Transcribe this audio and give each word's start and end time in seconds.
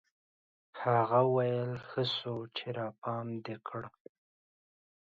هغه 0.81 1.19
ويل 1.35 1.71
ښه 1.87 2.03
سو 2.17 2.35
چې 2.57 2.65
راپام 2.77 3.27
دي 3.45 3.55
کړ. 3.67 3.81